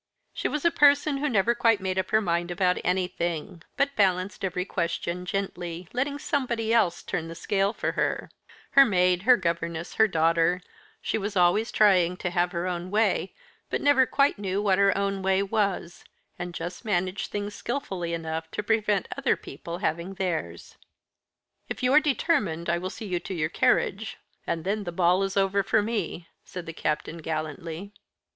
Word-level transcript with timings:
She 0.33 0.47
was 0.47 0.65
a 0.65 0.71
person 0.71 1.17
who 1.17 1.29
never 1.29 1.53
quite 1.53 1.79
made 1.79 1.99
up 1.99 2.09
her 2.09 2.21
mind 2.21 2.49
about 2.49 2.81
anything, 2.83 3.61
but 3.77 3.95
balanced 3.95 4.43
every 4.43 4.65
question 4.65 5.27
gently, 5.27 5.87
letting 5.93 6.17
somebody 6.17 6.73
else 6.73 7.03
turn 7.03 7.27
the 7.27 7.35
scale 7.35 7.71
for 7.71 7.91
her 7.91 8.31
her 8.71 8.83
maid, 8.83 9.21
her 9.29 9.37
governess, 9.37 9.93
her 9.93 10.07
daughter; 10.07 10.59
she 11.03 11.19
was 11.19 11.37
always 11.37 11.71
trying 11.71 12.17
to 12.17 12.31
have 12.31 12.51
her 12.51 12.65
own 12.65 12.89
way, 12.89 13.35
but 13.69 13.79
never 13.79 14.07
quite 14.07 14.39
knew 14.39 14.59
what 14.59 14.79
her 14.79 14.97
own 14.97 15.21
way 15.21 15.43
was, 15.43 16.03
and 16.39 16.55
just 16.55 16.83
managed 16.83 17.29
things 17.29 17.53
skillfully 17.53 18.11
enough 18.11 18.49
to 18.49 18.63
prevent 18.63 19.07
other 19.15 19.35
people 19.35 19.77
having 19.85 20.15
theirs. 20.15 20.77
"If 21.69 21.83
you 21.83 21.93
are 21.93 21.99
determined, 21.99 22.71
I 22.71 22.79
will 22.79 22.89
see 22.89 23.05
you 23.05 23.19
to 23.19 23.35
your 23.35 23.49
carriage, 23.49 24.17
and 24.47 24.63
then 24.63 24.83
the 24.83 24.91
ball 24.91 25.21
is 25.21 25.37
over 25.37 25.61
for 25.61 25.83
me," 25.83 26.27
said 26.43 26.65
the 26.65 26.73
Captain 26.73 27.19
gallantly. 27.19 27.93